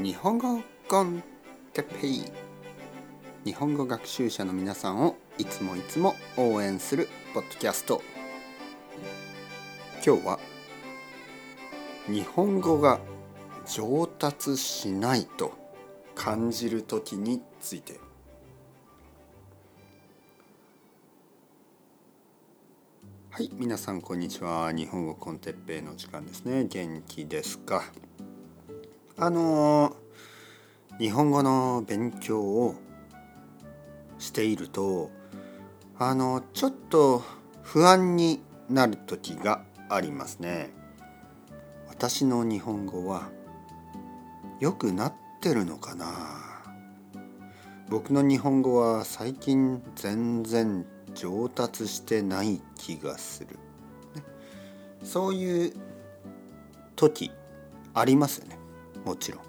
[0.00, 1.24] 日本語コン
[1.72, 2.22] テッペイ。
[3.44, 8.00] 日本語学習者の皆さんをいつもいつも応援するポッドキャスト。
[10.06, 10.38] 今日は
[12.06, 13.00] 日本語が
[13.66, 15.52] 上達しないと
[16.14, 17.98] 感じる時について。
[23.30, 24.70] はい皆さんこんにちは。
[24.70, 26.66] 日本語コンテッペイの時間ですね。
[26.66, 27.82] 元気ですか？
[29.20, 29.96] あの
[31.00, 32.76] 日本語の勉強を
[34.20, 35.10] していると
[35.98, 37.24] あのちょっと
[37.62, 38.40] 不安に
[38.70, 40.70] なる時がありますね。
[41.88, 43.28] 私の日本語は
[44.60, 46.06] 良くなってるのかな
[47.88, 53.58] 僕の日本語は最近全然上達してない気がする。
[55.02, 55.72] そういう
[56.94, 57.32] 時
[57.94, 58.67] ありますよね。
[59.04, 59.42] もちろん。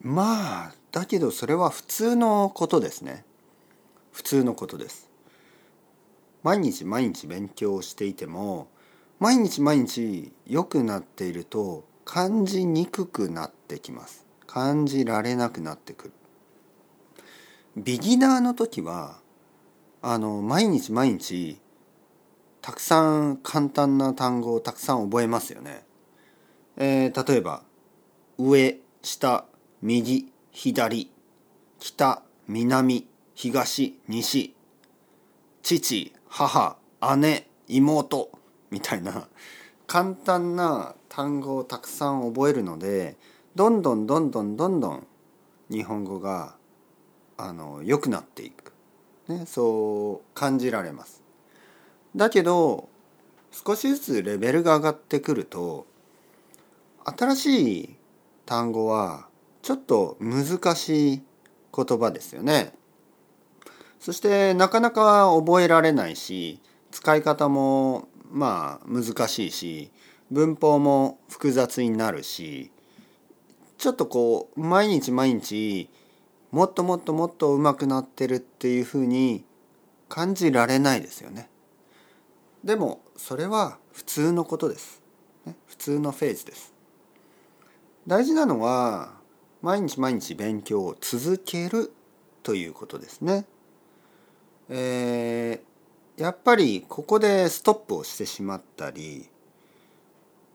[0.00, 3.24] まあだけどそれは普通のことですね。
[4.12, 5.10] 普通のことです。
[6.42, 8.68] 毎日毎日勉強していても
[9.18, 14.26] 毎日毎日良くなっていると感じにくくなってきます。
[14.46, 16.12] 感じられなくなってくる。
[17.76, 19.16] ビギナーの時は
[20.02, 21.58] あの毎日毎日
[22.60, 25.84] たくさん簡単な単語をたくさん覚えますよね。
[26.76, 27.62] えー、例えば
[28.38, 29.44] 上下
[29.82, 31.10] 右左
[31.78, 34.54] 北南東西
[35.62, 36.78] 父母
[37.16, 38.30] 姉妹
[38.70, 39.28] みたいな
[39.86, 43.16] 簡単な単語をたくさん覚えるので
[43.54, 45.06] どんどんどんどんどんどん
[45.70, 46.56] 日本語が
[47.36, 48.72] あの良くなっていく、
[49.28, 51.22] ね、そう感じられます。
[52.16, 52.88] だけど
[53.52, 55.86] 少しずつレベルが上がってくると
[57.04, 57.96] 新しい
[58.46, 59.28] 単語は
[59.62, 61.22] ちょっと難しい
[61.74, 62.72] 言葉ですよね。
[64.00, 66.60] そしてなかなか覚えられないし
[66.90, 69.90] 使い方もまあ難しいし
[70.30, 72.70] 文法も複雑になるし
[73.78, 75.88] ちょっとこう毎日毎日
[76.50, 79.46] もっともっともっと上手くなってるっていうふうに
[80.10, 81.48] 感じられないですよね。
[82.62, 85.02] でもそれは普通のことです。
[85.66, 86.73] 普通のフェーズです。
[88.06, 89.14] 大事なのは
[89.62, 91.90] 毎日毎日勉強を続ける
[92.42, 93.46] ということですね。
[94.68, 99.30] えー、やっぱりここでストップをしてしまったり、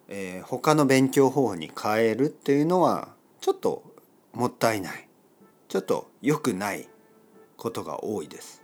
[0.08, 3.09] えー、他の勉強方法に変えるっていうのは
[3.42, 3.84] ちょっと
[4.34, 5.08] もったいない
[5.68, 6.88] ちょっと良くない
[7.58, 8.64] ことが多いです。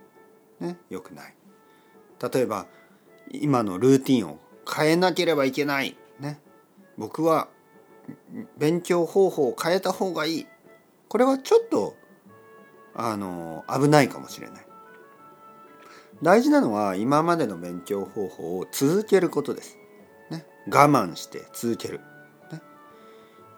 [0.60, 1.34] ね、良くない。
[2.32, 2.66] 例えば
[3.32, 4.38] 今のルーティンを
[4.72, 5.96] 変えなければいけない。
[6.20, 6.38] ね、
[6.96, 7.48] 僕は
[8.58, 10.46] 勉強方法を変えた方がいい。
[11.08, 11.94] これはちょっと
[12.94, 14.66] あの危ないかもしれない。
[16.22, 19.76] 大事なのは今までの勉強方法を続けることです、
[20.30, 22.00] ね、我慢して続ける、
[22.50, 22.62] ね、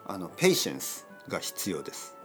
[0.04, 2.16] あのペイシェンスが必要です。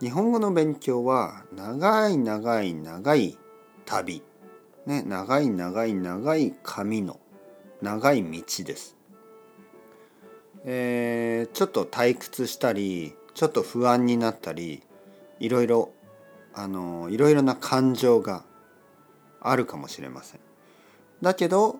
[0.00, 3.38] 日本語の勉強は長い長い長い
[3.84, 4.22] 旅、
[4.86, 7.20] ね、長い長い長い紙の
[7.82, 8.95] 長い道です。
[10.68, 14.82] えー、ちょっと退屈したりちょっと不安になったり
[15.38, 15.92] いろいろ
[16.54, 18.44] あのいろいろな感情が
[19.40, 20.40] あるかもしれません。
[21.22, 21.78] だけど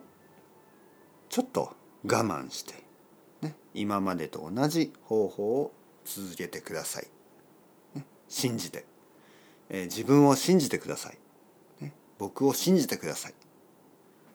[1.29, 2.75] ちょっと我慢して、
[3.41, 5.73] ね、今までと同じ方法を
[6.05, 7.07] 続けてください。
[7.93, 8.85] ね、信じて、
[9.69, 11.17] えー、自分を信じてください、
[11.83, 11.93] ね。
[12.17, 13.33] 僕を信じてください。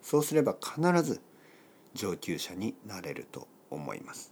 [0.02, 1.22] そうすれば必ず
[1.94, 4.31] 上級者になれると思います。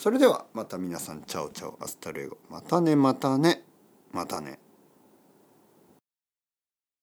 [0.00, 3.64] それではまた皆さんチャオチャオアスタルエゴまたねまたね
[4.12, 4.58] またね。